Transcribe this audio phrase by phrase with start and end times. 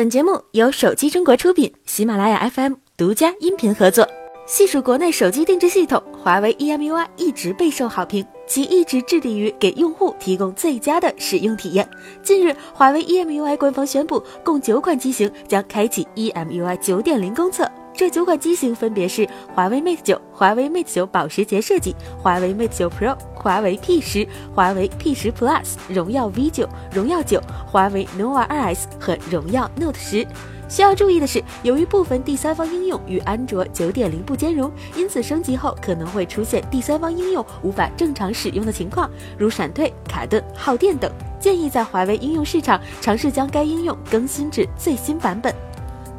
[0.00, 4.08] 本节目由手机中国出品，喜马拉雅 FM 独家音频合作。
[4.46, 11.86] 细数国内手机定制系统，华为 EMUI 一直备受好评，其一直致力于给用户提供最佳的使用体验。
[12.22, 17.70] 近日，华为 EMUI 官方宣布，共九款机型将开启 EMUI 九点零公测。
[18.00, 28.48] 这九款机型分别是华为 Mate 九、华为 Mate 九保时捷设计、华为 Mate 九 Pro、华为 P 十、华为 P 十 Plus、荣耀 V 九、荣耀九、华为 nova
[28.48, 30.26] 2S 和荣耀 Note 十。
[30.66, 41.12] 需要注意的是，由于部分第三方应用与安卓九点零不兼容，因此升级后可能会出现第三方应用无法正常使用的情况，如闪退、卡顿、耗电等。
[41.38, 45.54] 建议在华为应用市场尝试将该应用更新至最新版本。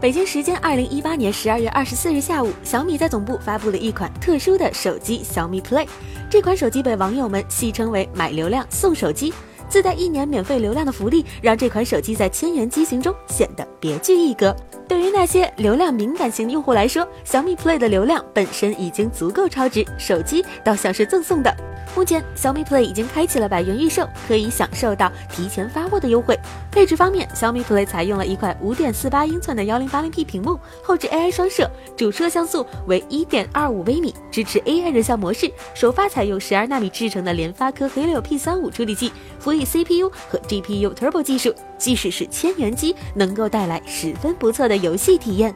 [0.02, 5.88] 北京时间二零一八年十二月二十四日下午，小米在总部发布了一款特殊的手机小米 Play。
[6.28, 9.32] 这款手机被网友们戏称为“买流量送手机”，
[9.70, 14.56] 自带一年免费流量的福利，让这款手机在千元机型中显得别具一格。
[14.92, 21.56] 对于那些流量敏感型用户来说，小米 Play 的流量本身已经足够超值，手机倒像是赠送的。
[21.96, 26.38] 目前，小米 Play 已经开启了百元预售，可以享受到提前发货的优惠。
[26.72, 35.52] 配置方面，小米 Play 采用了一块5.48英寸的 1080p 屏幕，后置 AI 双摄，主摄像素为1.25微米，支持 AI 人像模式。
[35.74, 45.54] 首发采用12纳米制成的联发科黑六 P35 处理器，辅以 CPU 和 GPU Turbo 技术，即使是千元机，能够带来十分不错的游戏体验。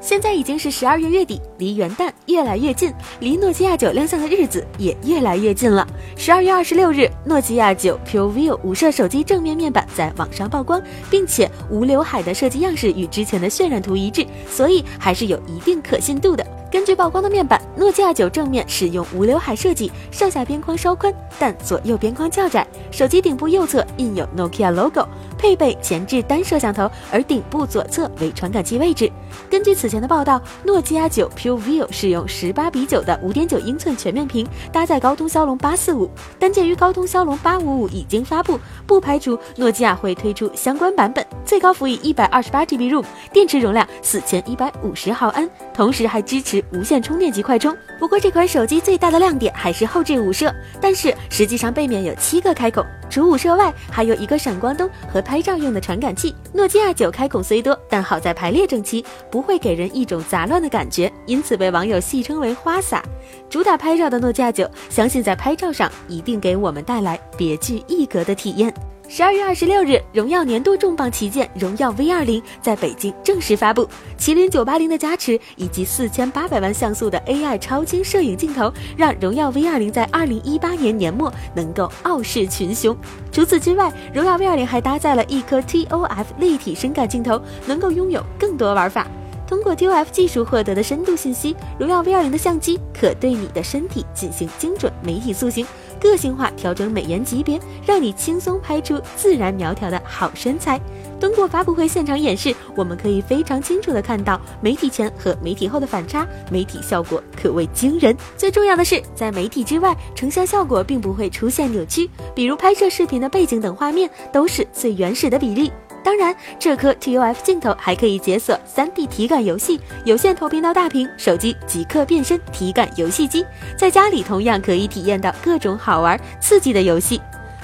[0.00, 5.86] 现在已经是十二月月底，离元旦越来越近，离诺基亚九亮相的日子也越来越近了。
[6.14, 16.46] 十二月二十六日，诺基亚九 PureView 无摄手机正面面板在网上曝光，并且无刘海的设计样式与之前的渲染图一致，所以还是有一定可信度的。
[16.74, 22.66] 根据曝光的面板，诺基亚九正面使用无刘海设计，上下边框稍宽，但左右边框较窄。
[22.90, 25.06] 手机顶部右侧印有 Nokia logo，
[25.38, 29.08] 配备前置单摄像头，而顶部左侧为传感器位置。
[29.48, 36.10] 根据此前的报道，诺基亚九 PureView 使用十八比九的五点九英寸全面屏，搭载高通骁龙八四五。
[36.40, 41.24] 但鉴于高通骁龙八五五已经发布，不排除诺基亚会推出相关版本。
[41.44, 46.63] 最高辅以一百二十八 GB ROM，电池容量四千一百五十毫安，同时还支持。
[46.72, 47.76] 无线充电及快充。
[47.98, 56.34] 不过这款手机最大的亮点还是后置五摄，但是实际上背面有七个开孔，除五摄外，还有一个闪光灯和拍照用的传感器。
[56.52, 63.02] 诺基亚九开孔虽多，但好在排列整齐，不会给人一种杂乱的感觉，因此被网友戏称为花洒。
[63.48, 68.72] 主打拍照的诺基亚九，相信在拍照上一定给我们带来别具一格的体验。
[69.06, 73.86] 十二月二十六日，荣耀年度重磅旗舰荣耀 V 二零在北京正式发布。
[74.18, 82.96] 麒麟九八零的加持以及四千八百万像素的 AI 超清摄影镜头，让荣耀 V 二零在二零一八年年末能够傲视群雄。
[83.30, 89.06] 除此之外，荣耀 V 二零还搭载了一颗 TOF 立体深感镜头，能够拥有更多玩法。
[89.46, 95.66] 通过 TOF 技术获得的深度信息，荣耀 V 二零的相机可对你的身体进行精准媒体塑形。
[96.00, 100.80] 个性化调整美颜级别，让你轻松拍出自然苗条的好身材。
[101.20, 108.14] 通过发布会现场演示，我们可以非常清楚的看到媒体前和媒体后的反差，媒体效果可谓惊人。
[108.36, 115.72] 最重要的是，在媒体之外，成像效果并不会出现扭曲，比如拍摄视频的背景等画面都是最原始的比例。
[116.04, 123.44] 当然，这颗 T U F 镜头还可以解锁 3D 体感游戏，有线投屏到大屏，手机即刻变身体感游戏机，
[123.78, 127.20] 在家里同样可以体验到各种好玩刺激的游戏。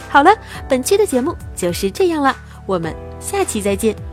[0.08, 0.34] 好了，
[0.66, 2.34] 本期的节目就是这样了，
[2.64, 4.09] 我们下期再见。